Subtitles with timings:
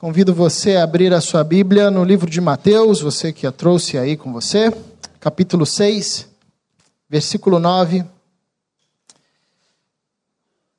[0.00, 3.98] Convido você a abrir a sua Bíblia no livro de Mateus, você que a trouxe
[3.98, 4.70] aí com você,
[5.20, 6.26] capítulo 6,
[7.06, 8.02] versículo 9.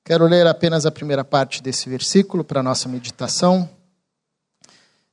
[0.04, 3.70] Quero ler apenas a primeira parte desse versículo para a nossa meditação.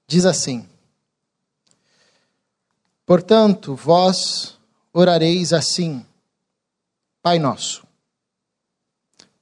[0.06, 0.66] Diz assim:
[3.04, 4.56] Portanto, vós
[4.90, 6.02] orareis assim,
[7.22, 7.86] Pai Nosso.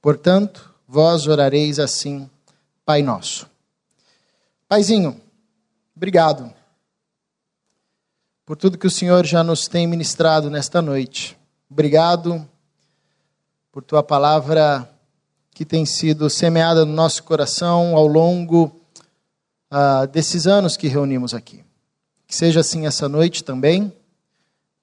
[0.01, 2.29] Portanto, vós orareis assim,
[2.83, 3.47] Pai Nosso.
[4.69, 5.21] Paizinho,
[5.95, 6.53] obrigado
[8.45, 11.37] por tudo que o Senhor já nos tem ministrado nesta noite.
[11.71, 12.45] Obrigado
[13.71, 14.89] por tua palavra
[15.51, 18.65] que tem sido semeada no nosso coração ao longo
[19.71, 21.63] uh, desses anos que reunimos aqui.
[22.27, 23.93] Que seja assim essa noite também,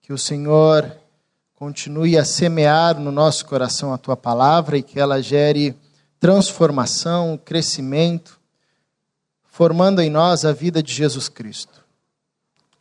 [0.01, 0.97] que o Senhor
[1.56, 5.77] continue a semear no nosso coração a tua palavra e que ela gere
[6.19, 8.42] transformação, crescimento
[9.54, 11.84] formando em nós a vida de Jesus Cristo.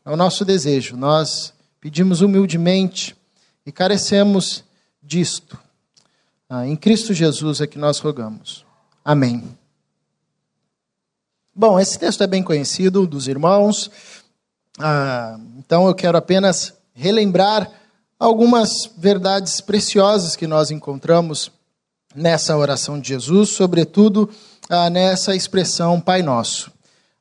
[0.03, 0.97] É o nosso desejo.
[0.97, 3.15] Nós pedimos humildemente
[3.63, 4.63] e carecemos
[4.99, 5.55] disto.
[6.49, 8.65] Ah, em Cristo Jesus é que nós rogamos.
[9.05, 9.55] Amém.
[11.53, 13.91] Bom, esse texto é bem conhecido dos irmãos,
[14.79, 17.69] ah, então eu quero apenas relembrar
[18.17, 21.51] algumas verdades preciosas que nós encontramos
[22.15, 24.27] nessa oração de Jesus, sobretudo
[24.69, 26.71] ah, nessa expressão Pai Nosso.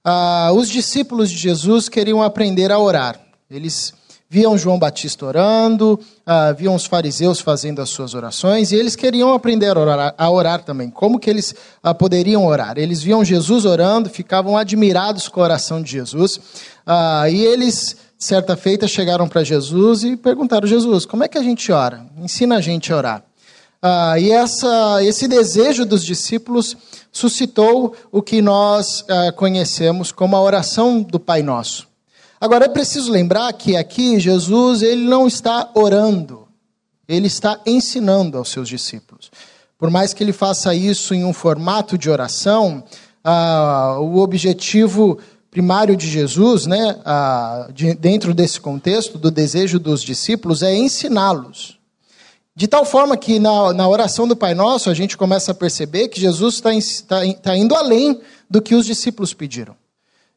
[0.04, 3.20] Ah, os discípulos de Jesus queriam aprender a orar.
[3.50, 3.94] Eles
[4.32, 9.30] viam João Batista orando, ah, viam os fariseus fazendo as suas orações, e eles queriam
[9.34, 10.88] aprender a orar, a orar também.
[10.88, 12.78] Como que eles ah, poderiam orar?
[12.78, 16.40] Eles viam Jesus orando, ficavam admirados com a oração de Jesus,
[16.86, 21.42] ah, e eles, certa feita, chegaram para Jesus e perguntaram: Jesus, como é que a
[21.42, 22.06] gente ora?
[22.18, 23.24] Ensina a gente a orar.
[23.82, 26.74] Ah, e essa, esse desejo dos discípulos
[27.12, 31.86] suscitou o que nós ah, conhecemos como a oração do Pai Nosso.
[32.40, 36.48] Agora é preciso lembrar que aqui Jesus ele não está orando,
[37.06, 39.30] ele está ensinando aos seus discípulos.
[39.78, 42.82] Por mais que ele faça isso em um formato de oração,
[43.22, 45.18] ah, o objetivo
[45.50, 51.78] primário de Jesus, né, ah, de, dentro desse contexto do desejo dos discípulos, é ensiná-los.
[52.54, 56.08] De tal forma que na, na oração do Pai Nosso a gente começa a perceber
[56.08, 56.70] que Jesus está
[57.08, 59.74] tá, tá indo além do que os discípulos pediram.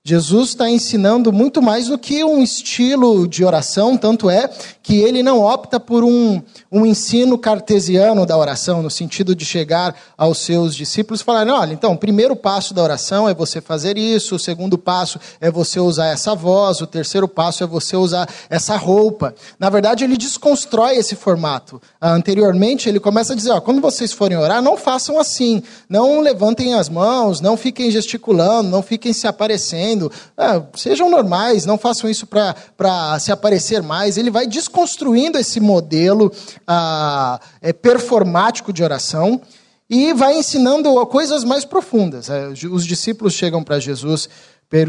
[0.08, 4.48] Jesus está ensinando muito mais do que um estilo de oração, tanto é
[4.84, 6.40] que ele não opta por um,
[6.72, 11.74] um ensino cartesiano da oração, no sentido de chegar aos seus discípulos e falar: olha,
[11.74, 15.80] então, o primeiro passo da oração é você fazer isso, o segundo passo é você
[15.80, 19.34] usar essa voz, o terceiro passo é você usar essa roupa.
[19.58, 21.82] Na verdade, ele desconstrói esse formato.
[22.00, 26.20] Ah, anteriormente, ele começa a dizer: ó, quando vocês forem orar, não façam assim, não
[26.20, 29.95] levantem as mãos, não fiquem gesticulando, não fiquem se aparecendo
[30.38, 34.18] ah, sejam normais, não façam isso para se aparecer mais.
[34.18, 36.32] Ele vai desconstruindo esse modelo
[36.68, 39.42] ah, é, performático de oração
[39.90, 42.30] e vai ensinando coisas mais profundas.
[42.30, 44.30] É, os discípulos chegam para Jesus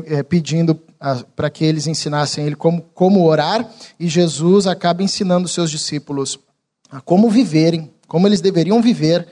[0.06, 3.68] é, pedindo ah, para que eles ensinassem ele como, como orar,
[4.00, 6.38] e Jesus acaba ensinando seus discípulos
[6.90, 9.26] a como viverem, como eles deveriam viver,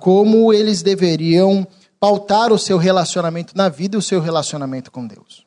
[0.00, 1.66] como eles deveriam
[2.06, 5.44] pautar o seu relacionamento na vida e o seu relacionamento com Deus.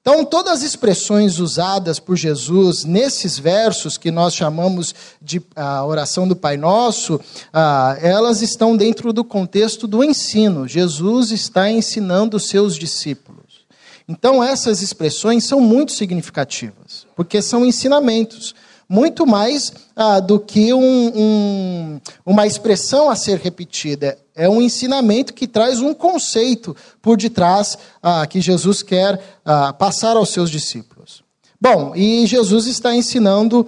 [0.00, 4.92] Então, todas as expressões usadas por Jesus nesses versos que nós chamamos
[5.22, 7.20] de a oração do Pai Nosso,
[7.52, 10.66] ah, elas estão dentro do contexto do ensino.
[10.66, 13.64] Jesus está ensinando os seus discípulos.
[14.08, 18.56] Então, essas expressões são muito significativas, porque são ensinamentos
[18.88, 24.18] muito mais ah, do que um, um, uma expressão a ser repetida.
[24.34, 30.16] É um ensinamento que traz um conceito por detrás ah, que Jesus quer ah, passar
[30.16, 31.22] aos seus discípulos.
[31.60, 33.66] Bom, e Jesus está ensinando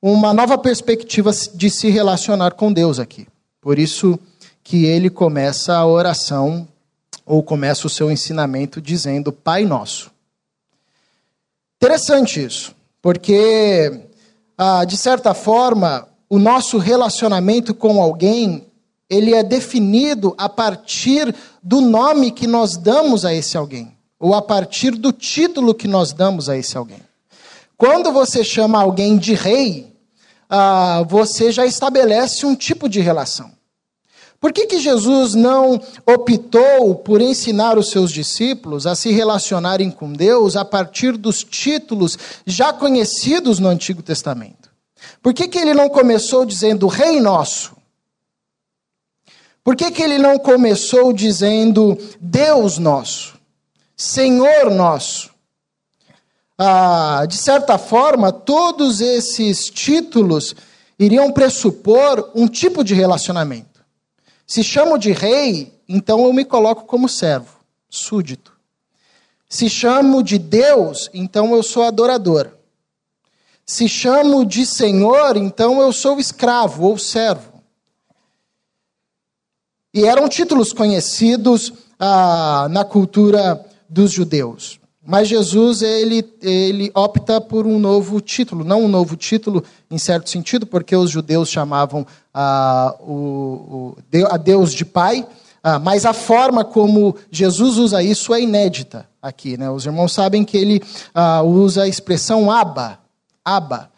[0.00, 3.26] uma nova perspectiva de se relacionar com Deus aqui.
[3.60, 4.18] Por isso
[4.62, 6.68] que ele começa a oração,
[7.24, 10.10] ou começa o seu ensinamento dizendo Pai Nosso.
[11.76, 14.08] Interessante isso, porque
[14.56, 18.66] ah, de certa forma, o nosso relacionamento com alguém,
[19.08, 24.42] ele é definido a partir do nome que nós damos a esse alguém, ou a
[24.42, 27.00] partir do título que nós damos a esse alguém.
[27.76, 29.94] Quando você chama alguém de rei,
[30.50, 33.50] ah, você já estabelece um tipo de relação.
[34.40, 40.12] Por que, que Jesus não optou por ensinar os seus discípulos a se relacionarem com
[40.12, 42.16] Deus a partir dos títulos
[42.46, 44.70] já conhecidos no Antigo Testamento?
[45.20, 47.77] Por que, que ele não começou dizendo Rei Nosso?
[49.62, 53.38] Por que, que ele não começou dizendo Deus Nosso?
[53.98, 55.30] Senhor nosso.
[56.56, 60.54] Ah, de certa forma, todos esses títulos
[60.96, 63.84] iriam pressupor um tipo de relacionamento.
[64.46, 67.58] Se chamo de rei, então eu me coloco como servo,
[67.90, 68.52] súdito.
[69.48, 72.52] Se chamo de Deus, então eu sou adorador.
[73.66, 77.57] Se chamo de Senhor, então eu sou escravo ou servo.
[79.98, 84.78] E eram títulos conhecidos ah, na cultura dos judeus.
[85.04, 90.30] Mas Jesus ele, ele opta por um novo título, não um novo título em certo
[90.30, 95.26] sentido, porque os judeus chamavam ah, o, o, a Deus de Pai,
[95.64, 99.56] ah, mas a forma como Jesus usa isso é inédita aqui.
[99.56, 99.68] Né?
[99.68, 100.80] Os irmãos sabem que ele
[101.12, 103.00] ah, usa a expressão Abba,
[103.44, 103.90] Abba,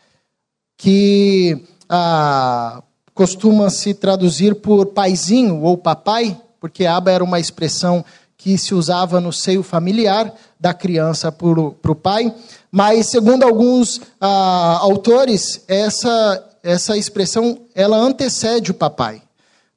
[0.78, 2.82] que ah,
[3.20, 8.02] costuma se traduzir por paizinho ou papai, porque Abba era uma expressão
[8.34, 12.34] que se usava no seio familiar da criança para o pai,
[12.72, 19.20] mas segundo alguns ah, autores, essa, essa expressão ela antecede o papai.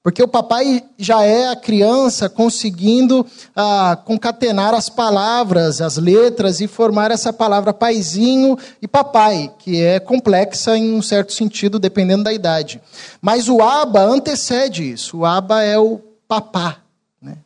[0.03, 6.67] Porque o papai já é a criança conseguindo ah, concatenar as palavras, as letras e
[6.67, 12.33] formar essa palavra paizinho e papai, que é complexa em um certo sentido, dependendo da
[12.33, 12.81] idade.
[13.21, 15.19] Mas o aba antecede isso.
[15.19, 16.79] O aba é o papá,
[17.21, 17.37] né?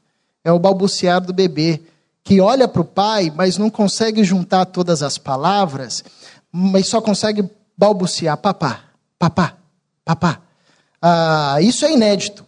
[0.43, 1.79] é o balbuciar do bebê,
[2.23, 6.03] que olha para o pai, mas não consegue juntar todas as palavras,
[6.51, 8.79] mas só consegue balbuciar papá,
[9.19, 9.53] papá,
[10.03, 10.39] papá.
[10.99, 12.46] Ah, isso é inédito.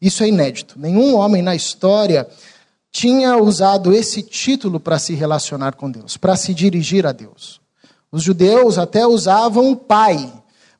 [0.00, 0.78] Isso é inédito.
[0.78, 2.26] Nenhum homem na história
[2.90, 7.60] tinha usado esse título para se relacionar com Deus, para se dirigir a Deus.
[8.10, 10.32] Os judeus até usavam pai,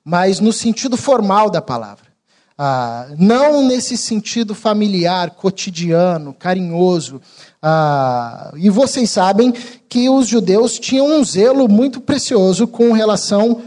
[0.05, 2.11] mas no sentido formal da palavra.
[2.59, 7.21] Ah, não nesse sentido familiar, cotidiano, carinhoso.
[7.63, 9.53] Ah, e vocês sabem
[9.89, 13.63] que os judeus tinham um zelo muito precioso com relação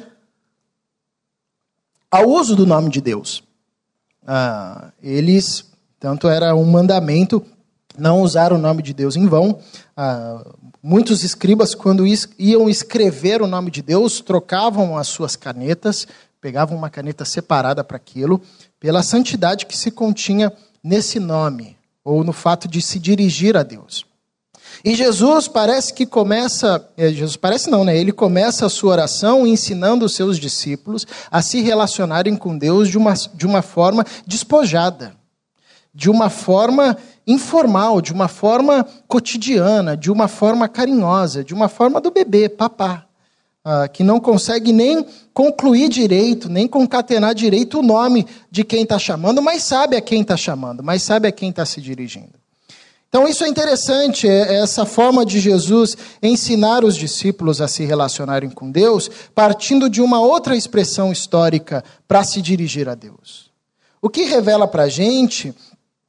[2.12, 3.44] ao uso do nome de Deus
[4.28, 5.66] ah, eles,
[6.00, 7.46] tanto era um mandamento
[7.98, 9.60] não usar o nome de Deus em vão.
[9.96, 10.44] Ah,
[10.81, 12.06] muitos escribas, quando
[12.38, 16.08] iam escrever o nome de Deus, trocavam as suas canetas,
[16.42, 18.42] pegavam uma caneta separada para aquilo,
[18.80, 20.52] pela santidade que se continha
[20.84, 24.06] nesse nome, ou no fato de se dirigir a Deus.
[24.84, 27.98] E Jesus parece que começa, é, Jesus parece não, né?
[27.98, 32.98] Ele começa a sua oração ensinando os seus discípulos a se relacionarem com Deus de
[32.98, 35.14] uma, de uma forma despojada,
[35.94, 42.02] de uma forma informal, de uma forma cotidiana, de uma forma carinhosa, de uma forma
[42.02, 43.06] do bebê, papá,
[43.66, 49.00] ah, que não consegue nem concluir direito, nem concatenar direito o nome de quem está
[49.00, 52.43] chamando, mas sabe a quem está chamando, mas sabe a quem está se dirigindo.
[53.13, 57.86] Então, isso é interessante, é, é essa forma de Jesus ensinar os discípulos a se
[57.86, 63.51] relacionarem com Deus, partindo de uma outra expressão histórica para se dirigir a Deus.
[64.01, 65.54] O que revela para a gente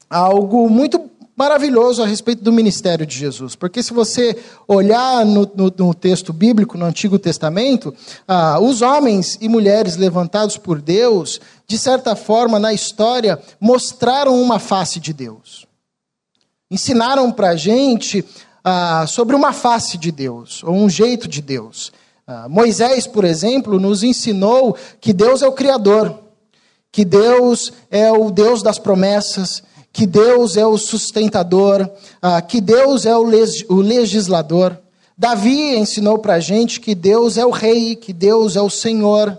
[0.09, 3.55] algo muito maravilhoso a respeito do ministério de Jesus.
[3.55, 7.95] Porque se você olhar no, no, no texto bíblico, no Antigo Testamento,
[8.27, 14.59] ah, os homens e mulheres levantados por Deus, de certa forma, na história, mostraram uma
[14.59, 15.67] face de Deus
[16.75, 18.25] ensinaram para a gente
[18.65, 21.93] ah, sobre uma face de Deus, ou um jeito de Deus.
[22.27, 26.19] Ah, Moisés, por exemplo, nos ensinou que Deus é o Criador,
[26.91, 29.63] que Deus é o Deus das promessas,
[29.93, 31.89] que Deus é o sustentador,
[32.21, 33.25] ah, que Deus é o,
[33.69, 34.77] o legislador.
[35.17, 39.39] Davi ensinou para a gente que Deus é o rei, que Deus é o Senhor.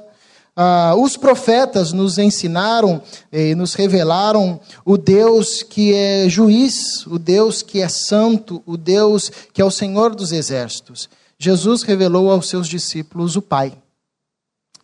[0.58, 7.62] Ah, os profetas nos ensinaram e nos revelaram o Deus que é juiz, o Deus
[7.62, 11.10] que é santo, o Deus que é o Senhor dos exércitos.
[11.38, 13.78] Jesus revelou aos seus discípulos o Pai.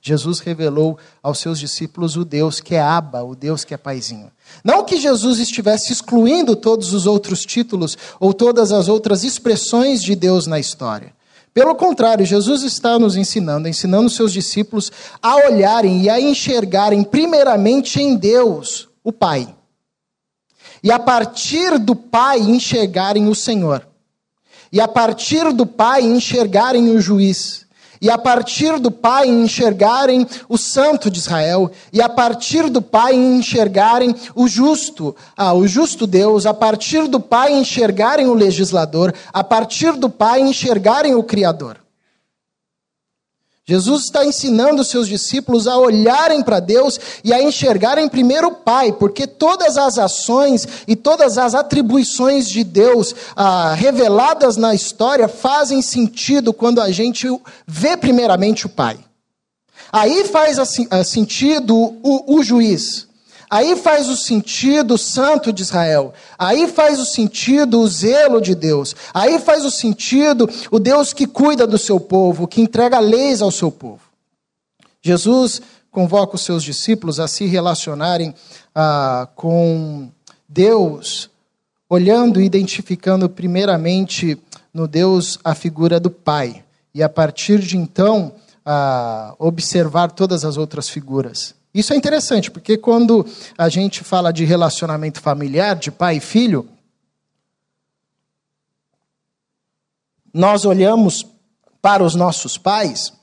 [0.01, 4.31] Jesus revelou aos seus discípulos o Deus que é Abba, o Deus que é Paizinho.
[4.65, 10.15] Não que Jesus estivesse excluindo todos os outros títulos ou todas as outras expressões de
[10.15, 11.13] Deus na história.
[11.53, 14.91] Pelo contrário, Jesus está nos ensinando, ensinando seus discípulos
[15.21, 19.53] a olharem e a enxergarem primeiramente em Deus, o Pai.
[20.81, 23.85] E a partir do Pai enxergarem o Senhor.
[24.71, 27.65] E a partir do Pai enxergarem o juiz
[28.01, 33.13] e a partir do Pai enxergarem o Santo de Israel, e a partir do Pai
[33.13, 39.43] enxergarem o justo, ah, o justo Deus, a partir do Pai enxergarem o legislador, a
[39.43, 41.77] partir do Pai enxergarem o Criador.
[43.67, 48.55] Jesus está ensinando os seus discípulos a olharem para Deus e a enxergarem primeiro o
[48.55, 55.27] Pai, porque todas as ações e todas as atribuições de Deus ah, reveladas na história
[55.27, 57.27] fazem sentido quando a gente
[57.67, 58.99] vê primeiramente o Pai.
[59.91, 63.10] Aí faz assim, sentido o, o juiz.
[63.51, 66.13] Aí faz o sentido o santo de Israel.
[66.39, 68.95] Aí faz o sentido o zelo de Deus.
[69.13, 73.51] Aí faz o sentido o Deus que cuida do seu povo, que entrega leis ao
[73.51, 73.99] seu povo.
[75.01, 78.33] Jesus convoca os seus discípulos a se relacionarem
[78.73, 80.09] ah, com
[80.47, 81.29] Deus,
[81.89, 84.37] olhando e identificando primeiramente
[84.73, 86.63] no Deus a figura do Pai.
[86.95, 88.31] E a partir de então,
[88.65, 91.59] ah, observar todas as outras figuras.
[91.73, 93.25] Isso é interessante, porque quando
[93.57, 96.67] a gente fala de relacionamento familiar, de pai e filho,
[100.33, 101.25] nós olhamos
[101.81, 103.13] para os nossos pais,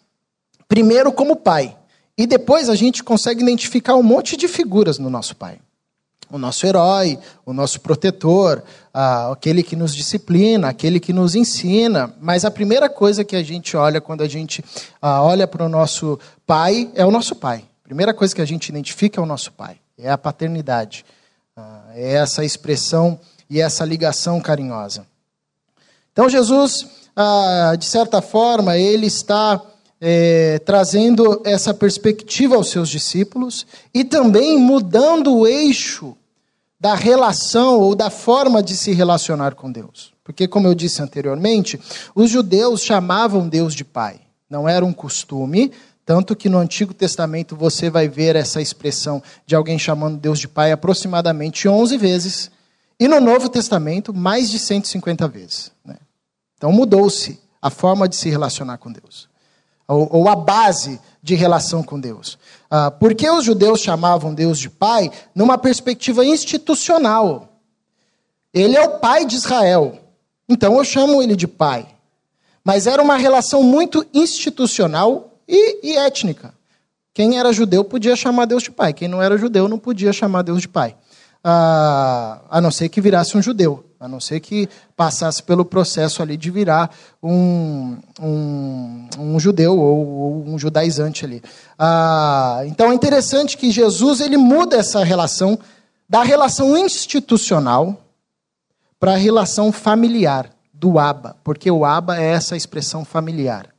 [0.66, 1.76] primeiro como pai,
[2.16, 5.60] e depois a gente consegue identificar um monte de figuras no nosso pai.
[6.30, 8.62] O nosso herói, o nosso protetor,
[8.92, 12.14] aquele que nos disciplina, aquele que nos ensina.
[12.20, 14.62] Mas a primeira coisa que a gente olha quando a gente
[15.00, 19.18] olha para o nosso pai é o nosso pai primeira coisa que a gente identifica
[19.18, 21.06] é o nosso pai, é a paternidade,
[21.56, 23.18] ah, é essa expressão
[23.48, 25.06] e essa ligação carinhosa.
[26.12, 29.62] Então, Jesus, ah, de certa forma, ele está
[29.98, 36.14] é, trazendo essa perspectiva aos seus discípulos e também mudando o eixo
[36.78, 40.12] da relação ou da forma de se relacionar com Deus.
[40.22, 41.80] Porque, como eu disse anteriormente,
[42.14, 44.20] os judeus chamavam Deus de Pai.
[44.48, 45.72] Não era um costume,
[46.08, 50.48] tanto que no Antigo Testamento você vai ver essa expressão de alguém chamando Deus de
[50.48, 52.50] Pai aproximadamente 11 vezes.
[52.98, 55.70] E no Novo Testamento, mais de 150 vezes.
[55.84, 55.98] Né?
[56.56, 59.28] Então mudou-se a forma de se relacionar com Deus.
[59.86, 62.38] Ou, ou a base de relação com Deus.
[62.70, 65.12] Ah, por que os judeus chamavam Deus de Pai?
[65.34, 67.50] Numa perspectiva institucional.
[68.54, 69.98] Ele é o Pai de Israel.
[70.48, 71.86] Então eu chamo ele de Pai.
[72.64, 76.52] Mas era uma relação muito institucional e, e étnica.
[77.14, 80.42] Quem era judeu podia chamar Deus de pai, quem não era judeu não podia chamar
[80.42, 80.94] Deus de pai.
[81.42, 86.22] Ah, a não ser que virasse um judeu, a não ser que passasse pelo processo
[86.22, 91.42] ali de virar um, um, um judeu ou, ou, um judaizante ali.
[91.78, 95.58] Ah, então é interessante que Jesus ele muda essa relação
[96.08, 97.96] da relação institucional
[98.98, 103.77] para a relação familiar do Aba, porque o Aba é essa expressão familiar.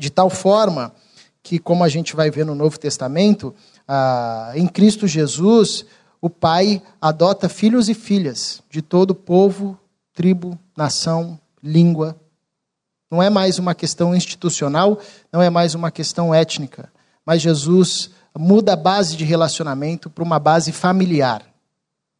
[0.00, 0.94] De tal forma
[1.42, 3.54] que, como a gente vai ver no Novo Testamento,
[3.86, 5.84] ah, em Cristo Jesus,
[6.22, 9.78] o Pai adota filhos e filhas de todo povo,
[10.14, 12.16] tribo, nação, língua.
[13.10, 14.98] Não é mais uma questão institucional,
[15.30, 16.90] não é mais uma questão étnica,
[17.26, 21.44] mas Jesus muda a base de relacionamento para uma base familiar.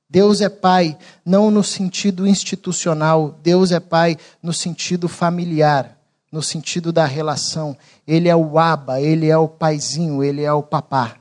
[0.06, 5.99] Deus é pai não no sentido institucional, Deus é pai no sentido familiar
[6.30, 7.76] no sentido da relação.
[8.06, 11.16] Ele é o aba, ele é o paizinho, ele é o papá.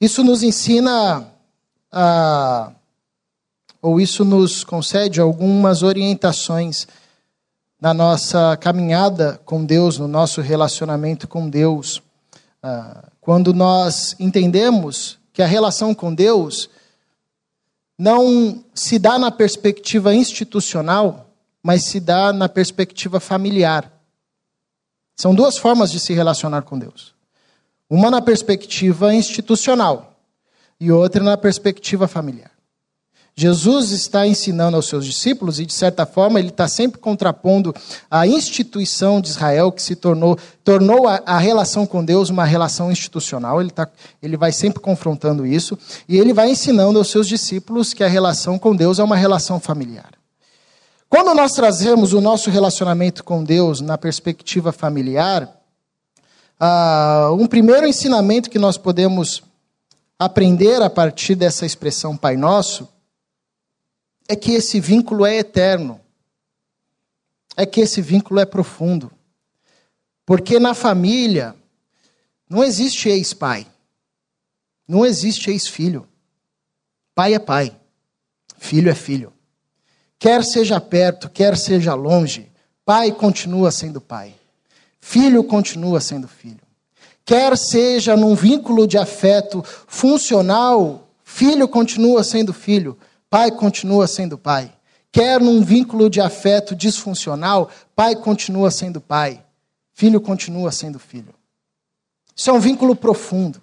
[0.00, 1.26] Isso nos ensina,
[1.90, 2.72] a,
[3.80, 6.86] ou isso nos concede algumas orientações
[7.80, 12.02] na nossa caminhada com Deus, no nosso relacionamento com Deus.
[12.62, 16.70] Ah, quando nós entendemos que a relação com Deus
[17.98, 21.23] não se dá na perspectiva institucional,
[21.64, 23.90] mas se dá na perspectiva familiar.
[25.16, 27.14] São duas formas de se relacionar com Deus.
[27.88, 30.14] Uma na perspectiva institucional
[30.78, 32.50] e outra na perspectiva familiar.
[33.36, 37.74] Jesus está ensinando aos seus discípulos e, de certa forma, ele está sempre contrapondo
[38.08, 42.92] a instituição de Israel, que se tornou, tornou a, a relação com Deus uma relação
[42.92, 43.60] institucional.
[43.60, 43.88] Ele, tá,
[44.22, 45.76] ele vai sempre confrontando isso.
[46.08, 49.58] E ele vai ensinando aos seus discípulos que a relação com Deus é uma relação
[49.58, 50.12] familiar.
[51.14, 55.44] Quando nós trazemos o nosso relacionamento com Deus na perspectiva familiar,
[56.60, 59.40] uh, um primeiro ensinamento que nós podemos
[60.18, 62.88] aprender a partir dessa expressão Pai Nosso
[64.28, 66.00] é que esse vínculo é eterno,
[67.56, 69.08] é que esse vínculo é profundo.
[70.26, 71.54] Porque na família
[72.50, 73.68] não existe ex-pai,
[74.88, 76.08] não existe ex-filho.
[77.14, 77.78] Pai é pai,
[78.58, 79.32] filho é filho.
[80.24, 82.50] Quer seja perto, quer seja longe,
[82.82, 84.34] pai continua sendo pai.
[84.98, 86.62] Filho continua sendo filho.
[87.26, 92.96] Quer seja num vínculo de afeto funcional, filho continua sendo filho,
[93.28, 94.72] pai continua sendo pai.
[95.12, 99.44] Quer num vínculo de afeto disfuncional, pai continua sendo pai.
[99.92, 101.34] filho continua sendo filho.
[102.34, 103.60] Isso é um vínculo profundo.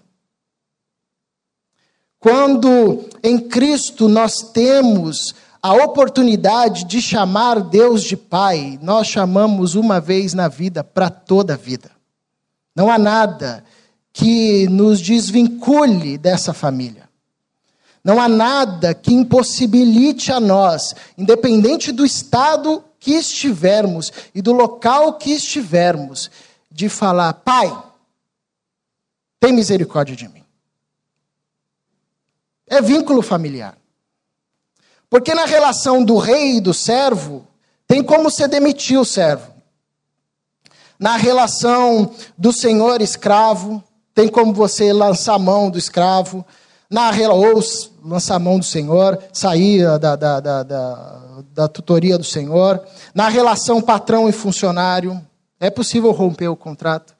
[2.19, 9.99] Quando em Cristo nós temos a oportunidade de chamar Deus de Pai, nós chamamos uma
[10.01, 11.91] vez na vida para toda a vida.
[12.75, 13.63] Não há nada
[14.11, 17.09] que nos desvincule dessa família.
[18.03, 25.13] Não há nada que impossibilite a nós, independente do estado que estivermos e do local
[25.19, 26.31] que estivermos,
[26.71, 27.71] de falar: Pai,
[29.39, 30.43] tem misericórdia de mim.
[32.67, 33.80] É vínculo familiar.
[35.11, 37.45] Porque na relação do rei e do servo,
[37.85, 39.51] tem como você demitir o servo.
[40.97, 43.83] Na relação do senhor escravo,
[44.15, 46.45] tem como você lançar a mão do escravo.
[46.89, 47.61] Na, ou
[48.05, 51.21] lançar a mão do senhor, sair da, da, da, da,
[51.53, 52.81] da tutoria do senhor.
[53.13, 55.21] Na relação patrão e funcionário,
[55.59, 57.13] é possível romper o contrato.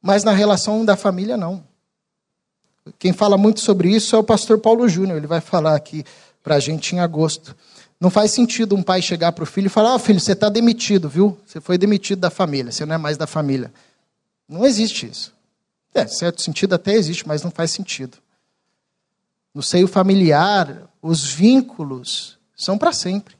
[0.00, 1.64] Mas na relação da família, não.
[2.98, 5.16] Quem fala muito sobre isso é o pastor Paulo Júnior.
[5.16, 6.04] Ele vai falar aqui
[6.42, 7.56] para a gente em agosto.
[7.98, 10.32] Não faz sentido um pai chegar para o filho e falar: Ó, oh, filho, você
[10.32, 11.38] está demitido, viu?
[11.46, 13.72] Você foi demitido da família, você não é mais da família.
[14.48, 15.32] Não existe isso.
[15.94, 18.18] É, certo sentido até existe, mas não faz sentido.
[19.54, 23.36] No seio familiar, os vínculos são para sempre.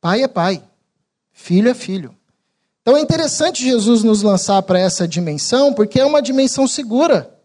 [0.00, 0.62] Pai é pai,
[1.32, 2.14] filho é filho.
[2.82, 7.37] Então é interessante Jesus nos lançar para essa dimensão, porque é uma dimensão segura.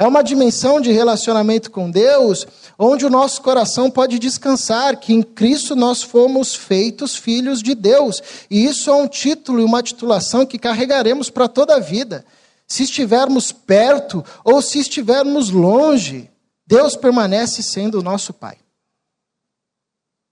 [0.00, 2.46] É uma dimensão de relacionamento com Deus,
[2.78, 8.22] onde o nosso coração pode descansar, que em Cristo nós fomos feitos filhos de Deus.
[8.48, 12.24] E isso é um título e uma titulação que carregaremos para toda a vida.
[12.64, 16.30] Se estivermos perto ou se estivermos longe,
[16.64, 18.56] Deus permanece sendo o nosso Pai.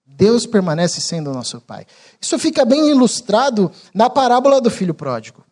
[0.07, 1.87] Deus permanece sendo o nosso Pai.
[2.21, 5.46] Isso fica bem ilustrado na parábola do filho pródigo.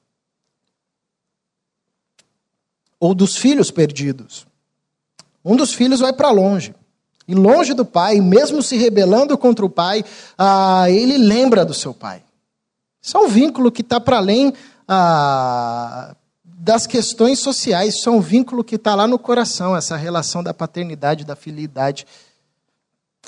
[2.99, 4.47] Ou dos filhos perdidos.
[5.45, 6.75] Um dos filhos vai para longe.
[7.27, 10.05] E longe do pai, mesmo se rebelando contra o pai,
[10.37, 12.23] ah, ele lembra do seu pai.
[13.03, 14.53] Isso é um vínculo que está para além
[14.87, 16.15] ah,
[16.45, 17.97] das questões sociais.
[17.97, 22.07] Isso é um vínculo que está lá no coração, essa relação da paternidade, da filidade.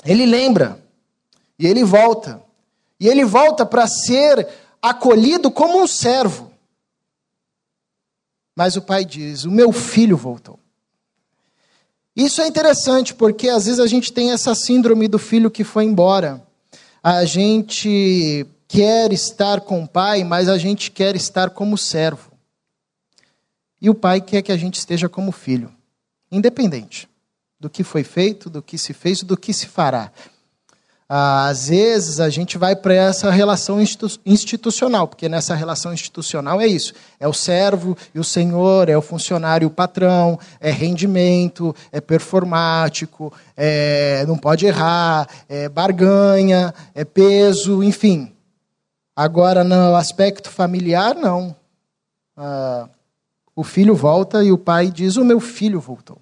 [0.05, 0.79] Ele lembra.
[1.59, 2.41] E ele volta.
[2.99, 4.47] E ele volta para ser
[4.81, 6.51] acolhido como um servo.
[8.57, 10.59] Mas o pai diz: O meu filho voltou.
[12.15, 15.83] Isso é interessante porque às vezes a gente tem essa síndrome do filho que foi
[15.83, 16.43] embora.
[17.03, 22.31] A gente quer estar com o pai, mas a gente quer estar como servo.
[23.79, 25.71] E o pai quer que a gente esteja como filho,
[26.31, 27.07] independente
[27.59, 30.11] do que foi feito, do que se fez, do que se fará.
[31.09, 33.79] Às vezes a gente vai para essa relação
[34.25, 39.01] institucional, porque nessa relação institucional é isso: é o servo e o senhor, é o
[39.01, 47.05] funcionário e o patrão, é rendimento, é performático, é, não pode errar, é barganha, é
[47.05, 48.33] peso, enfim.
[49.15, 51.55] Agora, no aspecto familiar, não.
[52.35, 52.87] Ah,
[53.55, 56.21] o filho volta e o pai diz: O meu filho voltou.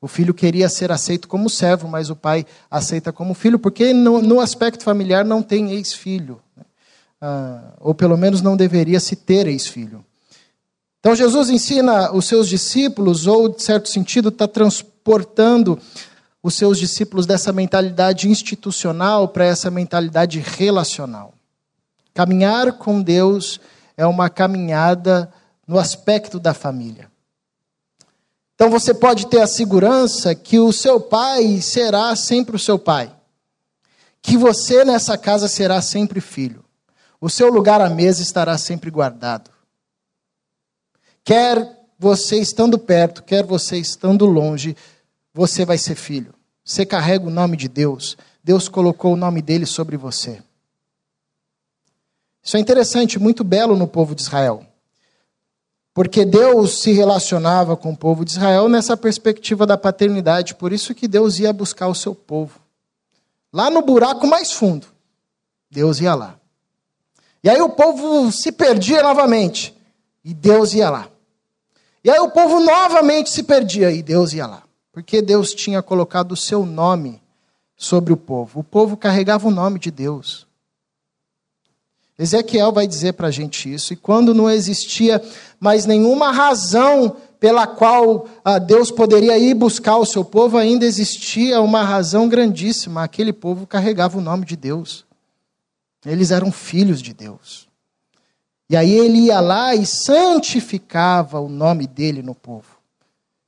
[0.00, 4.20] O filho queria ser aceito como servo, mas o pai aceita como filho, porque no,
[4.20, 6.40] no aspecto familiar não tem ex-filho.
[6.56, 6.64] Né?
[7.20, 10.04] Ah, ou pelo menos não deveria se ter ex-filho.
[11.00, 15.78] Então Jesus ensina os seus discípulos, ou de certo sentido está transportando
[16.42, 21.32] os seus discípulos dessa mentalidade institucional para essa mentalidade relacional.
[22.12, 23.60] Caminhar com Deus
[23.96, 25.32] é uma caminhada
[25.66, 27.10] no aspecto da família.
[28.56, 33.14] Então você pode ter a segurança que o seu pai será sempre o seu pai.
[34.22, 36.64] Que você nessa casa será sempre filho.
[37.20, 39.50] O seu lugar à mesa estará sempre guardado.
[41.22, 44.74] Quer você estando perto, quer você estando longe,
[45.34, 46.32] você vai ser filho.
[46.64, 48.16] Você carrega o nome de Deus.
[48.42, 50.42] Deus colocou o nome dele sobre você.
[52.42, 54.64] Isso é interessante, muito belo no povo de Israel.
[55.96, 60.94] Porque Deus se relacionava com o povo de Israel nessa perspectiva da paternidade, por isso
[60.94, 62.60] que Deus ia buscar o seu povo.
[63.50, 64.86] Lá no buraco mais fundo,
[65.70, 66.38] Deus ia lá.
[67.42, 69.74] E aí o povo se perdia novamente,
[70.22, 71.08] e Deus ia lá.
[72.04, 74.64] E aí o povo novamente se perdia, e Deus ia lá.
[74.92, 77.22] Porque Deus tinha colocado o seu nome
[77.74, 78.60] sobre o povo.
[78.60, 80.46] O povo carregava o nome de Deus.
[82.18, 83.92] Ezequiel vai dizer para a gente isso.
[83.92, 85.22] E quando não existia
[85.60, 91.60] mais nenhuma razão pela qual ah, Deus poderia ir buscar o seu povo, ainda existia
[91.60, 93.02] uma razão grandíssima.
[93.02, 95.04] Aquele povo carregava o nome de Deus.
[96.04, 97.66] Eles eram filhos de Deus.
[98.68, 102.76] E aí ele ia lá e santificava o nome dele no povo.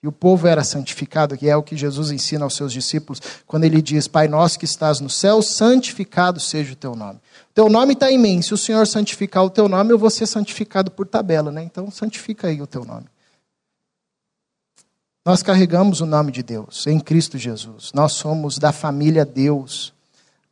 [0.03, 3.64] E o povo era santificado, que é o que Jesus ensina aos seus discípulos, quando
[3.64, 7.18] ele diz: Pai nosso que estás no céu, santificado seja o teu nome.
[7.59, 8.40] Teu nome está em mim.
[8.40, 11.61] Se o Senhor santificar o teu nome, eu vou ser santificado por tabela, né?
[11.61, 13.07] Então santifica aí o teu nome.
[15.27, 17.90] Nós carregamos o nome de Deus em Cristo Jesus.
[17.92, 19.92] Nós somos da família Deus.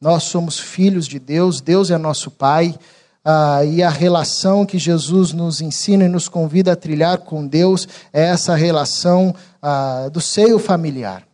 [0.01, 1.61] Nós somos filhos de Deus.
[1.61, 2.77] Deus é nosso Pai.
[3.25, 7.87] Ah, e a relação que Jesus nos ensina e nos convida a trilhar com Deus
[8.12, 11.25] é essa relação ah, do seio familiar.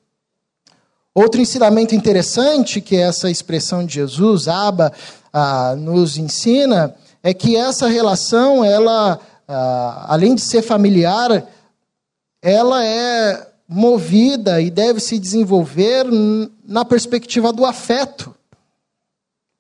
[1.15, 4.93] Outro ensinamento interessante que essa expressão de Jesus, Aba,
[5.33, 9.19] ah, nos ensina é que essa relação, ela,
[9.49, 11.47] ah, além de ser familiar,
[12.43, 16.05] ela é movida e deve se desenvolver
[16.65, 18.35] na perspectiva do afeto.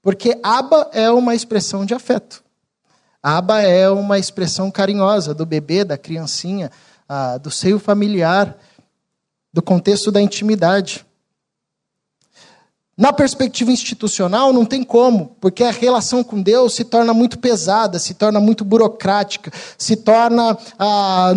[0.03, 2.43] Porque aba é uma expressão de afeto.
[3.23, 6.71] Aba é uma expressão carinhosa do bebê, da criancinha,
[7.09, 8.59] ah, do seio familiar,
[9.53, 11.07] do contexto da intimidade.
[12.95, 17.99] Na perspectiva institucional, não tem como, porque a relação com Deus se torna muito pesada,
[17.99, 21.33] se torna muito burocrática, se torna, ah,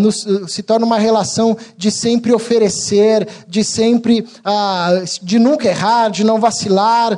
[0.49, 6.41] se torna uma relação de sempre oferecer, de sempre, ah, de nunca errar, de não
[6.41, 7.17] vacilar,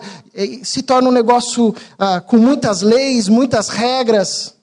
[0.62, 4.54] se torna um negócio ah, com muitas leis, muitas regras.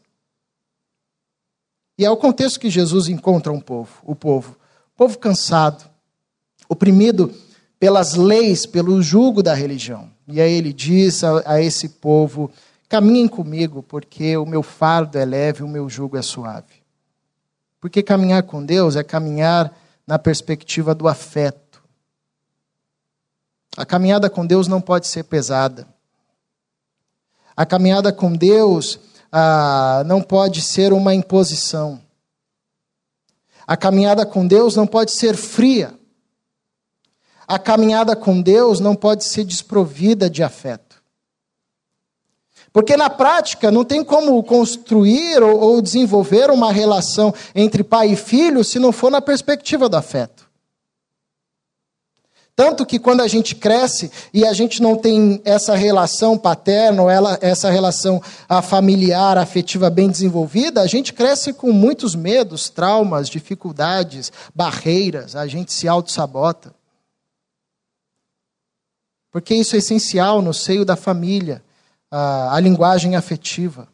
[1.98, 4.56] E é o contexto que Jesus encontra um povo, o povo,
[4.94, 5.84] o povo cansado,
[6.68, 7.34] oprimido
[7.78, 10.10] pelas leis, pelo jugo da religião.
[10.26, 12.50] E aí ele diz a, a esse povo:
[12.88, 16.82] caminhem comigo, porque o meu fardo é leve, o meu jugo é suave.
[17.80, 21.82] Porque caminhar com Deus é caminhar na perspectiva do afeto.
[23.76, 25.86] A caminhada com Deus não pode ser pesada.
[27.56, 28.98] A caminhada com Deus
[29.30, 32.00] ah, não pode ser uma imposição.
[33.66, 35.98] A caminhada com Deus não pode ser fria.
[37.46, 41.02] A caminhada com Deus não pode ser desprovida de afeto.
[42.72, 48.64] Porque na prática não tem como construir ou, desenvolver uma relação entre pai e filho
[48.64, 50.44] se não for na perspectiva do afeto.
[52.56, 57.10] Tanto que quando a gente cresce e a gente não tem essa relação paterna, ou
[57.10, 58.20] ela, essa relação
[58.62, 65.72] familiar, afetiva bem desenvolvida, a gente cresce com muitos medos, traumas, dificuldades, barreiras, a gente
[65.72, 66.72] se auto-sabota
[69.34, 71.60] porque isso é essencial no seio da família,
[72.08, 73.88] a, a linguagem afetiva.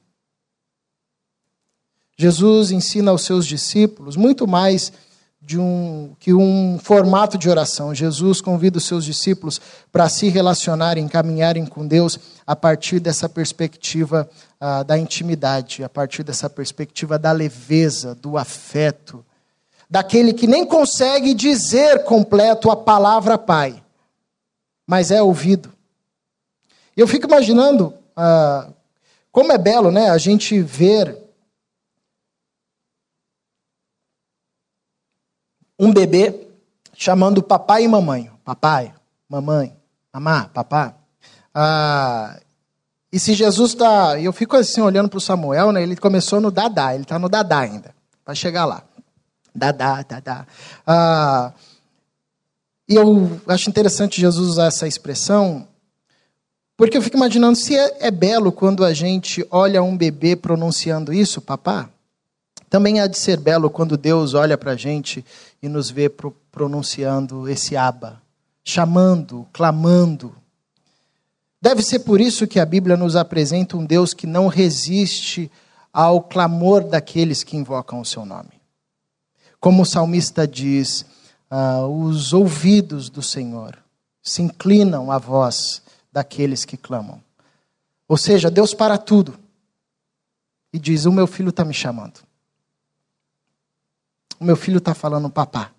[2.15, 4.93] Jesus ensina aos seus discípulos muito mais
[5.41, 7.95] de um, que um formato de oração.
[7.95, 9.59] Jesus convida os seus discípulos
[9.91, 14.29] para se relacionarem, caminharem com Deus a partir dessa perspectiva
[14.87, 19.25] da intimidade, a partir dessa perspectiva da leveza, do afeto,
[19.89, 23.83] daquele que nem consegue dizer completo a palavra Pai,
[24.91, 25.73] mas é ouvido.
[26.97, 28.69] Eu fico imaginando ah,
[29.31, 31.17] como é belo né, a gente ver
[35.79, 36.49] um bebê
[36.93, 38.33] chamando papai e mamãe.
[38.45, 38.93] Papai,
[39.29, 39.77] mamãe,
[40.13, 40.97] mamá, papá.
[41.55, 42.41] Ah,
[43.13, 44.21] e se Jesus está.
[44.21, 47.29] Eu fico assim olhando para o Samuel, né, ele começou no dadá, ele está no
[47.29, 48.83] dadá ainda, para chegar lá.
[49.55, 50.49] Dadá, dadá.
[50.85, 51.53] Ah,
[52.91, 55.69] e eu acho interessante Jesus usar essa expressão,
[56.77, 61.13] porque eu fico imaginando se é, é belo quando a gente olha um bebê pronunciando
[61.13, 61.89] isso, papá.
[62.69, 65.25] Também há de ser belo quando Deus olha para a gente
[65.63, 68.21] e nos vê pro, pronunciando esse aba,
[68.65, 70.35] chamando, clamando.
[71.63, 75.49] Deve ser por isso que a Bíblia nos apresenta um Deus que não resiste
[75.93, 78.61] ao clamor daqueles que invocam o seu nome.
[79.61, 81.05] Como o salmista diz,
[81.51, 83.77] ah, os ouvidos do Senhor
[84.23, 85.83] se inclinam à voz
[86.13, 87.21] daqueles que clamam.
[88.07, 89.39] Ou seja, Deus para tudo
[90.73, 92.21] e diz: O meu filho está me chamando.
[94.39, 95.73] O meu filho está falando, papá.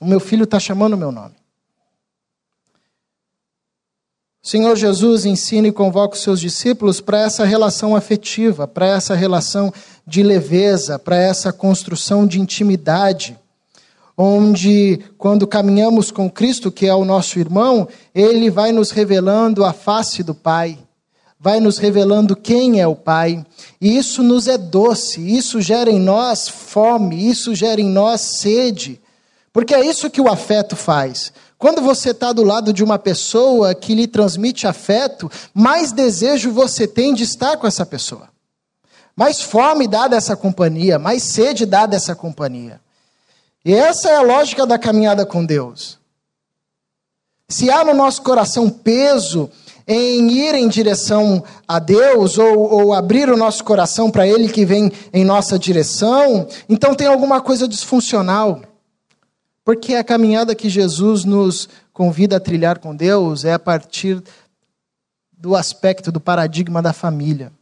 [0.00, 1.36] O meu filho está chamando o meu nome.
[4.42, 9.14] O Senhor Jesus ensina e convoca os seus discípulos para essa relação afetiva, para essa
[9.14, 9.72] relação
[10.06, 13.38] de leveza, para essa construção de intimidade
[14.16, 19.72] onde, quando caminhamos com Cristo, que é o nosso irmão, ele vai nos revelando a
[19.72, 20.78] face do Pai,
[21.38, 23.44] vai nos revelando quem é o Pai,
[23.80, 29.00] e isso nos é doce, isso gera em nós fome, isso gera em nós sede,
[29.52, 31.32] porque é isso que o afeto faz.
[31.58, 36.86] Quando você está do lado de uma pessoa que lhe transmite afeto, mais desejo você
[36.86, 38.28] tem de estar com essa pessoa.
[39.16, 42.80] Mais fome dá dessa companhia, mais sede dá dessa companhia.
[43.64, 45.98] E essa é a lógica da caminhada com Deus.
[47.48, 49.50] Se há no nosso coração peso
[49.86, 54.64] em ir em direção a Deus ou, ou abrir o nosso coração para Ele que
[54.64, 58.62] vem em nossa direção, então tem alguma coisa disfuncional.
[59.64, 64.22] Porque a caminhada que Jesus nos convida a trilhar com Deus é a partir
[65.32, 67.52] do aspecto, do paradigma da família,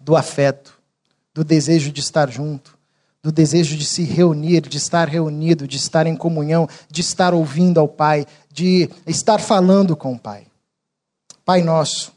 [0.00, 0.78] do afeto,
[1.34, 2.76] do desejo de estar junto,
[3.22, 7.78] do desejo de se reunir, de estar reunido, de estar em comunhão, de estar ouvindo
[7.78, 10.46] ao Pai, de estar falando com o Pai.
[11.44, 12.12] Pai Nosso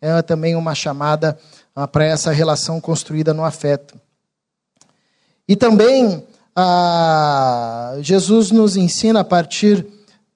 [0.00, 1.38] é também uma chamada
[1.74, 3.98] ah, para essa relação construída no afeto.
[5.48, 6.22] E também
[6.54, 9.86] ah, Jesus nos ensina a partir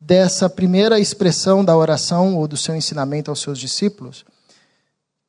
[0.00, 4.24] dessa primeira expressão da oração ou do seu ensinamento aos seus discípulos,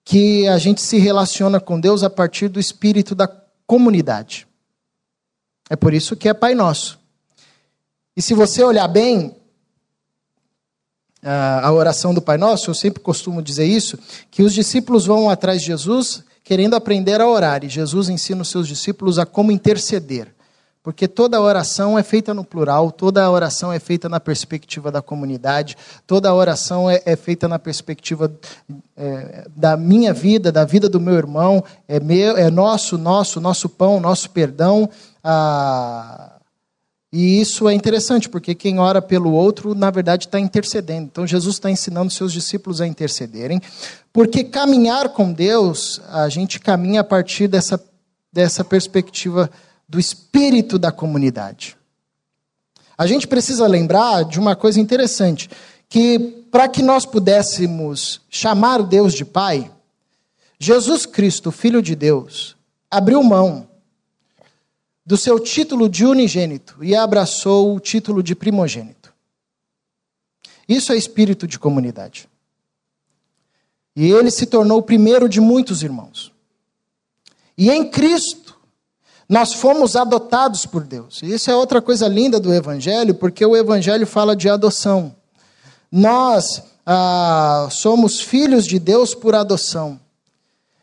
[0.06, 3.28] que a gente se relaciona com Deus a partir do espírito da
[3.68, 4.48] comunidade.
[5.72, 7.00] É por isso que é Pai Nosso.
[8.14, 9.34] E se você olhar bem,
[11.24, 13.98] a oração do Pai Nosso, eu sempre costumo dizer isso,
[14.30, 18.50] que os discípulos vão atrás de Jesus querendo aprender a orar, e Jesus ensina os
[18.50, 20.36] seus discípulos a como interceder.
[20.84, 25.78] Porque toda oração é feita no plural, toda oração é feita na perspectiva da comunidade,
[26.06, 28.30] toda oração é, é feita na perspectiva
[28.98, 33.70] é, da minha vida, da vida do meu irmão, é, meu, é nosso, nosso, nosso
[33.70, 34.90] pão, nosso perdão.
[35.24, 36.40] Ah,
[37.14, 41.08] e isso é interessante, porque quem ora pelo outro, na verdade, está intercedendo.
[41.12, 43.62] Então, Jesus está ensinando seus discípulos a intercederem,
[44.14, 47.84] porque caminhar com Deus, a gente caminha a partir dessa,
[48.32, 49.52] dessa perspectiva
[49.90, 51.76] do espírito da comunidade.
[52.98, 55.50] A gente precisa lembrar de uma coisa interessante,
[55.90, 56.18] que
[56.50, 59.70] para que nós pudéssemos chamar Deus de Pai,
[60.58, 62.56] Jesus Cristo, Filho de Deus,
[62.90, 63.68] abriu mão
[65.06, 69.14] do seu título de unigênito e abraçou o título de primogênito.
[70.68, 72.30] Isso é espírito de comunidade.
[73.96, 76.32] E ele se tornou o primeiro de muitos irmãos.
[77.58, 78.58] E em Cristo,
[79.28, 81.22] nós fomos adotados por Deus.
[81.22, 85.16] E isso é outra coisa linda do Evangelho, porque o Evangelho fala de adoção.
[85.92, 90.00] Nós ah, somos filhos de Deus por adoção.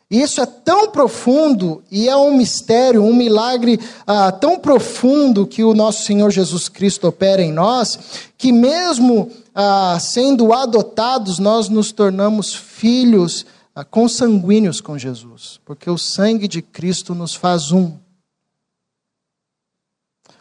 [0.09, 5.75] Isso é tão profundo e é um mistério, um milagre ah, tão profundo que o
[5.75, 7.99] nosso Senhor Jesus Cristo opera em nós,
[8.35, 13.45] que mesmo ah, sendo adotados, nós nos tornamos filhos
[13.75, 17.95] ah, consanguíneos com Jesus, porque o sangue de Cristo nos faz um.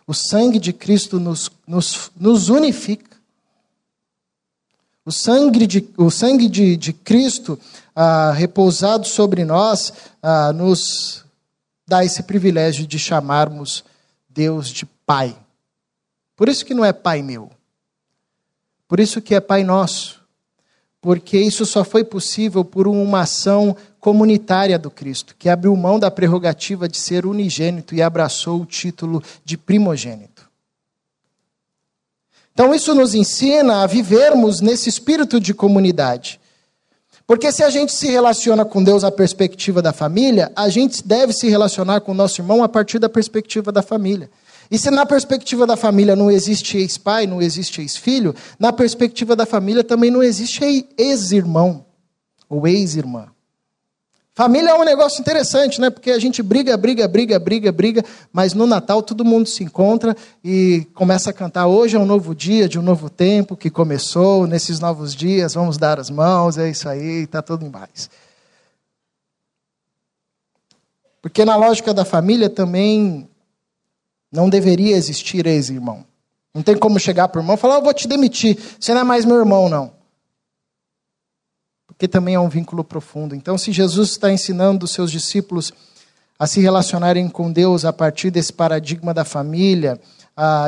[0.07, 3.19] O sangue de Cristo nos, nos, nos unifica.
[5.05, 7.59] O sangue de, o sangue de, de Cristo
[8.01, 11.25] ah, repousado sobre nós ah, nos
[11.85, 13.83] dá esse privilégio de chamarmos
[14.29, 15.37] Deus de Pai.
[16.37, 17.51] Por isso que não é Pai meu.
[18.87, 20.23] Por isso que é Pai nosso.
[21.01, 26.09] Porque isso só foi possível por uma ação comunitária do Cristo, que abriu mão da
[26.09, 30.49] prerrogativa de ser unigênito e abraçou o título de primogênito.
[32.53, 36.39] Então, isso nos ensina a vivermos nesse espírito de comunidade.
[37.29, 41.35] Porque se a gente se relaciona com Deus a perspectiva da família, a gente deve
[41.35, 44.31] se relacionar com o nosso irmão a partir da perspectiva da família.
[44.71, 49.45] E se na perspectiva da família não existe ex-pai, não existe ex-filho, na perspectiva da
[49.45, 51.85] família também não existe ex-irmão
[52.49, 53.29] ou ex-irmã.
[54.39, 55.91] Família é um negócio interessante, né?
[55.91, 60.17] Porque a gente briga, briga, briga, briga, briga, mas no Natal todo mundo se encontra
[60.45, 61.67] e começa a cantar.
[61.67, 64.47] Hoje é um novo dia, de um novo tempo que começou.
[64.47, 68.09] Nesses novos dias, vamos dar as mãos, é isso aí, está tudo em paz.
[71.21, 73.29] Porque na lógica da família também
[74.31, 76.05] não deveria existir ex-irmão.
[76.55, 78.95] Não tem como chegar para o irmão e falar: oh, Eu vou te demitir, você
[78.95, 79.98] não é mais meu irmão, não
[81.99, 83.35] porque também é um vínculo profundo.
[83.35, 85.73] Então, se Jesus está ensinando os seus discípulos
[86.39, 90.01] a se relacionarem com Deus a partir desse paradigma da família,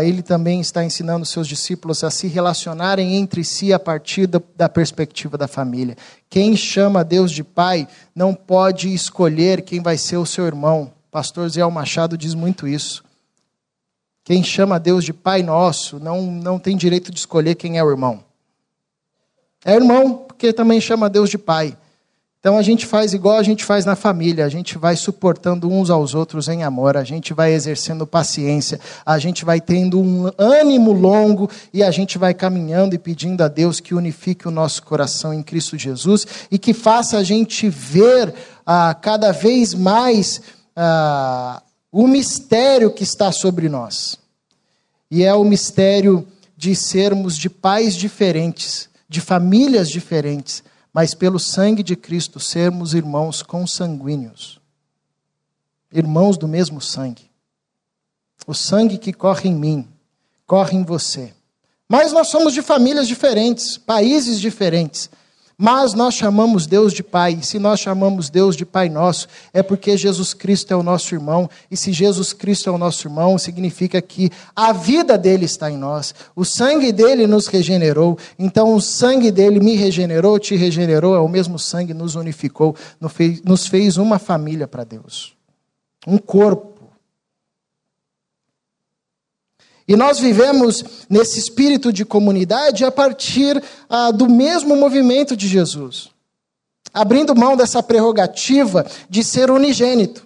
[0.03, 4.43] ele também está ensinando os seus discípulos a se relacionarem entre si a partir da,
[4.57, 5.97] da perspectiva da família.
[6.29, 10.93] Quem chama Deus de pai não pode escolher quem vai ser o seu irmão.
[11.12, 13.05] Pastor Zé Machado diz muito isso.
[14.25, 17.90] Quem chama Deus de pai nosso não, não tem direito de escolher quem é o
[17.90, 18.29] irmão.
[19.64, 21.77] É irmão, porque também chama Deus de pai.
[22.40, 25.90] Então a gente faz igual a gente faz na família, a gente vai suportando uns
[25.90, 30.90] aos outros em amor, a gente vai exercendo paciência, a gente vai tendo um ânimo
[30.90, 35.35] longo e a gente vai caminhando e pedindo a Deus que unifique o nosso coração
[35.35, 38.33] em Cristo Jesus e que faça a gente ver
[38.64, 40.40] ah, cada vez mais
[40.75, 44.18] ah, o mistério que está sobre nós.
[45.11, 51.83] E é o mistério de sermos de pais diferentes, de famílias diferentes mas pelo sangue
[51.83, 54.61] de Cristo sermos irmãos consanguíneos.
[55.92, 57.31] Irmãos do mesmo sangue.
[58.46, 59.88] O sangue que corre em mim,
[60.46, 61.33] corre em você.
[61.88, 65.11] Mas nós somos de famílias diferentes, países diferentes.
[65.62, 69.62] Mas nós chamamos Deus de Pai, e se nós chamamos Deus de Pai nosso, é
[69.62, 73.37] porque Jesus Cristo é o nosso irmão, e se Jesus Cristo é o nosso irmão,
[73.37, 78.81] significa que a vida dele está em nós, o sangue dele nos regenerou, então o
[78.81, 82.75] sangue dele me regenerou, te regenerou, é o mesmo sangue nos unificou,
[83.44, 85.35] nos fez uma família para Deus,
[86.07, 86.80] um corpo.
[89.90, 96.11] E nós vivemos nesse espírito de comunidade a partir ah, do mesmo movimento de Jesus,
[96.94, 100.24] abrindo mão dessa prerrogativa de ser unigênito.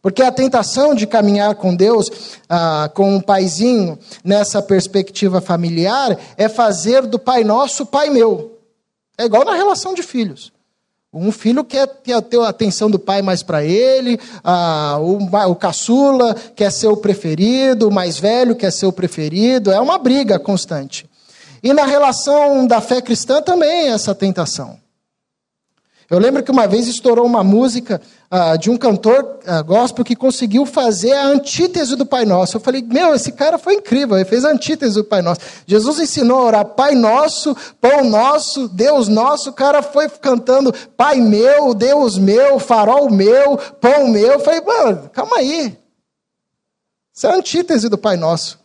[0.00, 2.10] Porque a tentação de caminhar com Deus,
[2.48, 8.58] ah, com um paizinho, nessa perspectiva familiar, é fazer do Pai Nosso Pai meu.
[9.18, 10.50] É igual na relação de filhos.
[11.14, 15.18] Um filho quer ter a atenção do pai mais para ele, a, o,
[15.50, 19.96] o caçula quer ser o preferido, o mais velho quer ser o preferido, é uma
[19.98, 21.06] briga constante.
[21.62, 24.83] E na relação da fé cristã também é essa tentação.
[26.10, 30.14] Eu lembro que uma vez estourou uma música uh, de um cantor uh, gospel que
[30.14, 32.56] conseguiu fazer a antítese do Pai Nosso.
[32.56, 35.40] Eu falei, meu, esse cara foi incrível, ele fez a antítese do Pai Nosso.
[35.66, 39.50] Jesus ensinou a orar Pai Nosso, Pão Nosso, Deus Nosso.
[39.50, 44.32] O cara foi cantando Pai meu, Deus meu, farol meu, pão meu.
[44.32, 45.78] Eu falei, mano, calma aí.
[47.12, 48.58] Isso é a antítese do Pai Nosso.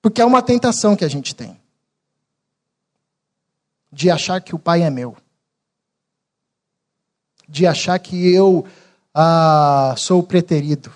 [0.00, 1.58] Porque é uma tentação que a gente tem
[3.92, 5.16] de achar que o Pai é meu
[7.50, 8.64] de achar que eu
[9.12, 10.90] ah, sou preterido.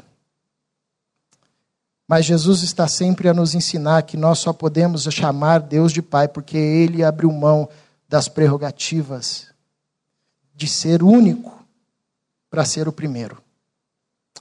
[2.06, 6.28] Mas Jesus está sempre a nos ensinar que nós só podemos chamar Deus de Pai
[6.28, 7.68] porque Ele abriu mão
[8.08, 9.48] das prerrogativas
[10.54, 11.66] de ser único
[12.48, 13.42] para ser o primeiro.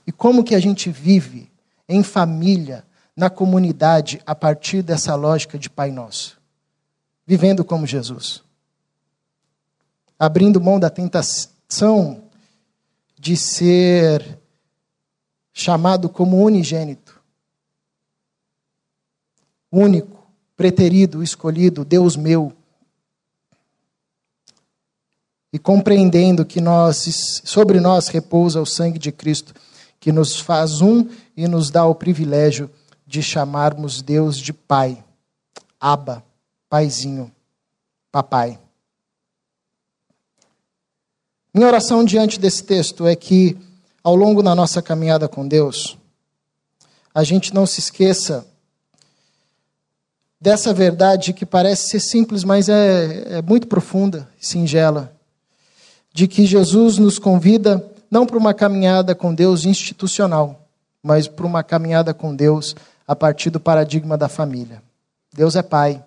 [0.06, 1.50] E como que a gente vive
[1.88, 2.84] em família,
[3.16, 6.38] na comunidade, a partir dessa lógica de Pai Nosso?
[7.26, 8.42] Vivendo como Jesus.
[10.18, 11.53] Abrindo mão da tentação
[13.18, 14.38] de ser
[15.52, 17.22] chamado como unigênito.
[19.70, 22.52] Único, preterido, escolhido, Deus meu.
[25.52, 29.54] E compreendendo que nós, sobre nós repousa o sangue de Cristo,
[30.00, 32.70] que nos faz um e nos dá o privilégio
[33.06, 35.02] de chamarmos Deus de Pai.
[35.80, 36.24] Aba,
[36.68, 37.32] Paizinho,
[38.10, 38.63] Papai.
[41.54, 43.56] Minha oração diante desse texto é que,
[44.02, 45.96] ao longo da nossa caminhada com Deus,
[47.14, 48.44] a gente não se esqueça
[50.40, 55.14] dessa verdade que parece ser simples, mas é, é muito profunda e singela,
[56.12, 60.66] de que Jesus nos convida não para uma caminhada com Deus institucional,
[61.00, 62.74] mas para uma caminhada com Deus
[63.06, 64.82] a partir do paradigma da família.
[65.32, 66.02] Deus é Pai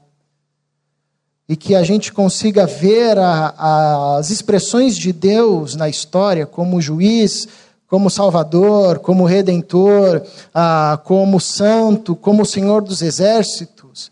[1.47, 7.47] e que a gente consiga ver a, as expressões de Deus na história como juiz,
[7.87, 10.21] como Salvador, como Redentor,
[10.53, 14.11] ah, como Santo, como Senhor dos Exércitos,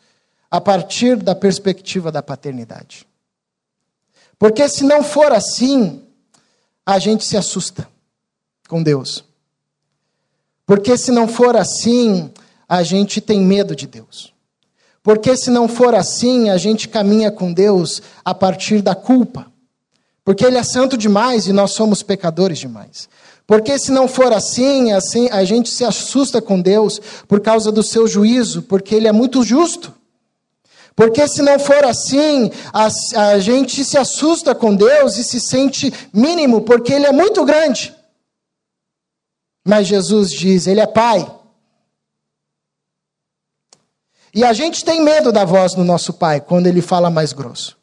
[0.49, 3.05] a partir da perspectiva da paternidade.
[4.39, 6.01] Porque se não for assim,
[6.85, 7.87] a gente se assusta
[8.67, 9.25] com Deus.
[10.65, 12.31] Porque se não for assim,
[12.67, 14.34] a gente tem medo de Deus.
[15.05, 19.45] Porque se não for assim, a gente caminha com Deus a partir da culpa.
[20.23, 23.07] Porque Ele é santo demais e nós somos pecadores demais.
[23.45, 27.83] Porque se não for assim, assim a gente se assusta com Deus por causa do
[27.83, 29.93] seu juízo, porque Ele é muito justo.
[30.95, 32.87] Porque se não for assim, a,
[33.29, 37.93] a gente se assusta com Deus e se sente mínimo, porque Ele é muito grande.
[39.63, 41.31] Mas Jesus diz: Ele é Pai.
[44.35, 47.77] E a gente tem medo da voz do nosso pai quando ele fala mais grosso.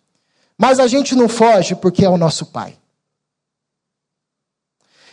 [0.59, 2.79] Mas a gente não foge porque é o nosso pai.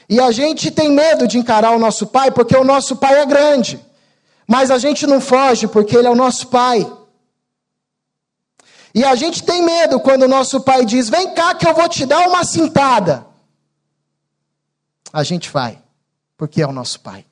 [0.09, 3.25] E a gente tem medo de encarar o nosso pai porque o nosso pai é
[3.25, 3.79] grande.
[4.45, 6.85] Mas a gente não foge porque ele é o nosso pai.
[8.93, 11.87] E a gente tem medo quando o nosso pai diz: Vem cá que eu vou
[11.87, 13.25] te dar uma cintada.
[15.13, 15.81] A gente vai,
[16.35, 17.25] porque é o nosso pai.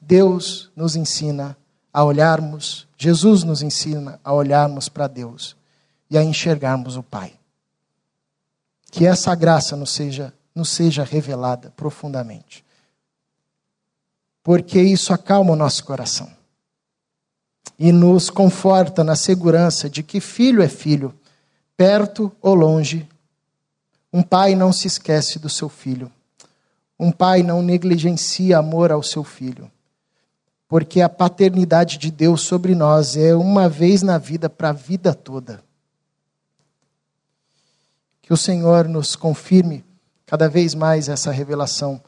[0.00, 1.58] Deus nos ensina
[1.92, 5.56] a olharmos, Jesus nos ensina a olharmos para Deus
[6.10, 7.32] e a enxergarmos o Pai.
[8.90, 12.64] Que essa graça nos seja, nos seja revelada profundamente.
[14.42, 16.30] Porque isso acalma o nosso coração
[17.78, 21.14] e nos conforta na segurança de que filho é filho,
[21.76, 23.08] perto ou longe.
[24.12, 26.12] Um pai não se esquece do seu filho.
[26.98, 29.70] Um pai não negligencia amor ao seu filho.
[30.70, 35.12] Porque a paternidade de Deus sobre nós é uma vez na vida para a vida
[35.12, 35.64] toda.
[38.22, 39.84] Que o Senhor nos confirme
[40.24, 42.00] cada vez mais essa revelação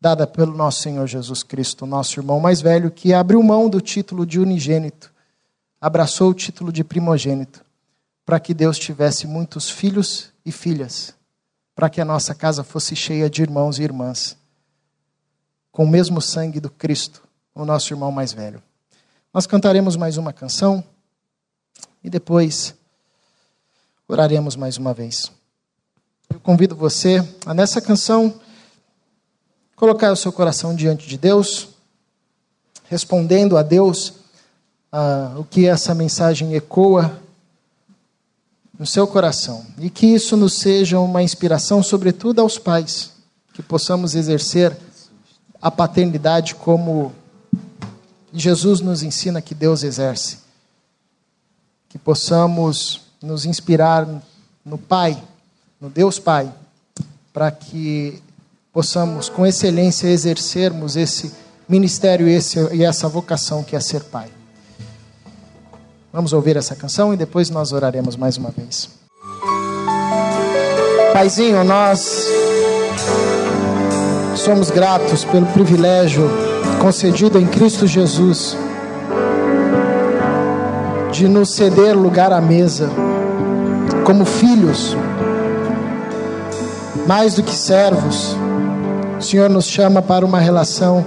[0.00, 4.24] dada pelo nosso Senhor Jesus Cristo, nosso irmão mais velho, que abriu mão do título
[4.24, 5.12] de unigênito,
[5.78, 7.62] abraçou o título de primogênito,
[8.24, 11.14] para que Deus tivesse muitos filhos e filhas,
[11.74, 14.38] para que a nossa casa fosse cheia de irmãos e irmãs,
[15.70, 18.62] com o mesmo sangue do Cristo, o nosso irmão mais velho.
[19.32, 20.82] Nós cantaremos mais uma canção
[22.02, 22.74] e depois
[24.08, 25.30] oraremos mais uma vez.
[26.28, 28.40] Eu convido você a nessa canção
[29.76, 31.68] colocar o seu coração diante de Deus,
[32.88, 34.14] respondendo a Deus
[35.38, 37.20] o que essa mensagem ecoa
[38.78, 39.64] no seu coração.
[39.78, 43.12] E que isso nos seja uma inspiração, sobretudo aos pais,
[43.52, 44.76] que possamos exercer
[45.60, 47.12] a paternidade como
[48.32, 50.38] Jesus nos ensina que Deus exerce.
[51.88, 54.06] Que possamos nos inspirar
[54.64, 55.20] no Pai,
[55.80, 56.52] no Deus Pai,
[57.32, 58.22] para que
[58.72, 61.32] possamos com excelência exercermos esse
[61.68, 64.28] ministério esse, e essa vocação que é ser pai.
[66.12, 68.90] Vamos ouvir essa canção e depois nós oraremos mais uma vez.
[71.12, 72.26] Paizinho, nós
[74.36, 76.49] somos gratos pelo privilégio
[76.80, 78.56] concedido em Cristo Jesus
[81.12, 82.90] de nos ceder lugar à mesa
[84.04, 84.96] como filhos,
[87.06, 88.36] mais do que servos
[89.20, 91.04] o Senhor nos chama para uma relação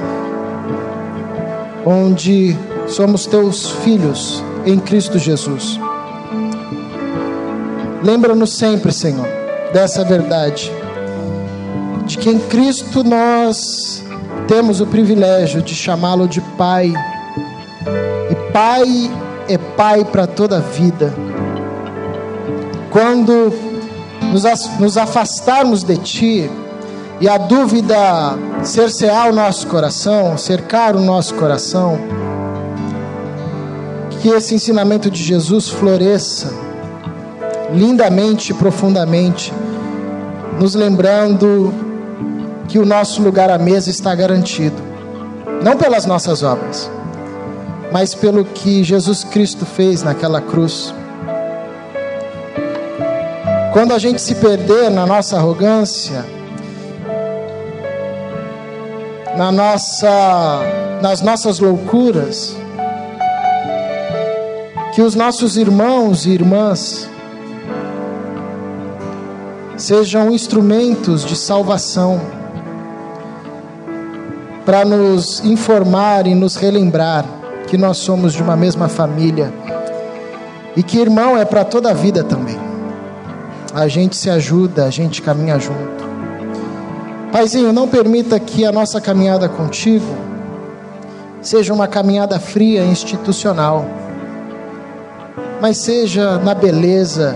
[1.84, 2.55] onde
[2.86, 5.80] somos teus filhos em Cristo Jesus.
[8.03, 9.26] Lembra-nos sempre, Senhor,
[9.74, 10.71] dessa verdade,
[12.05, 14.03] de que em Cristo nós
[14.48, 16.94] temos o privilégio de chamá-lo de Pai,
[18.30, 18.84] e Pai
[19.48, 21.14] é Pai para toda a vida.
[22.91, 23.54] Quando
[24.80, 26.52] nos afastarmos de Ti,
[27.22, 27.98] e a dúvida
[28.64, 31.98] cercear o nosso coração, cercar o nosso coração,
[34.20, 36.54] que esse ensinamento de Jesus floresça
[37.74, 39.54] lindamente e profundamente,
[40.60, 41.74] nos lembrando
[42.68, 44.76] que o nosso lugar à mesa está garantido,
[45.64, 46.89] não pelas nossas obras,
[47.91, 50.93] mas pelo que Jesus Cristo fez naquela cruz.
[53.72, 56.26] Quando a gente se perder na nossa arrogância,
[59.36, 60.61] na nossa,
[61.01, 62.55] nas nossas loucuras,
[64.93, 67.09] que os nossos irmãos e irmãs
[69.76, 72.43] sejam instrumentos de salvação
[74.66, 77.26] para nos informar e nos relembrar
[77.68, 79.53] que nós somos de uma mesma família
[80.76, 82.57] e que irmão é para toda a vida também.
[83.74, 86.03] A gente se ajuda, a gente caminha junto.
[87.32, 90.05] Paizinho, não permita que a nossa caminhada contigo
[91.41, 93.86] seja uma caminhada fria institucional,
[95.59, 97.36] mas seja na beleza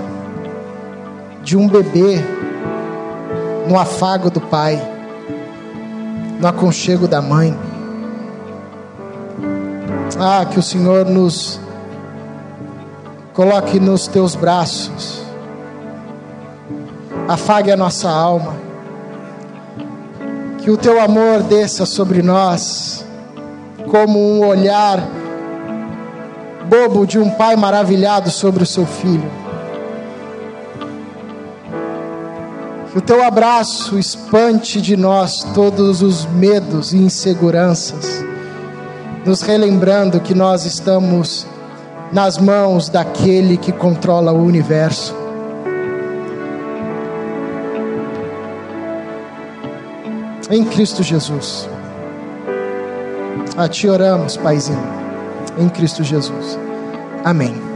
[1.43, 2.19] de um bebê,
[3.67, 4.96] no afago do pai,
[6.39, 7.57] no aconchego da mãe.
[10.19, 11.59] Ah, que o Senhor nos
[13.33, 15.21] coloque nos teus braços,
[17.27, 18.67] afague a nossa alma
[20.67, 23.05] que o teu amor desça sobre nós,
[23.89, 25.01] como um olhar
[26.67, 29.46] bobo de um pai maravilhado sobre o seu filho.
[32.97, 38.25] O teu abraço espante de nós todos os medos e inseguranças,
[39.23, 41.45] nos relembrando que nós estamos
[42.11, 45.15] nas mãos daquele que controla o universo.
[50.49, 51.67] em Cristo Jesus.
[53.57, 54.79] A Ti oramos, Paizinho,
[55.57, 56.57] em Cristo Jesus.
[57.23, 57.66] Amém.